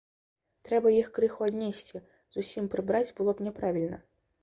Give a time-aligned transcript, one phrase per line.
[0.69, 2.03] Трэба іх крыху аднесці,
[2.39, 4.07] зусім прыбраць было б няправільна.